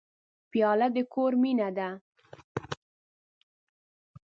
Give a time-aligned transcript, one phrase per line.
[0.51, 1.89] پیاله د کور مینه ده.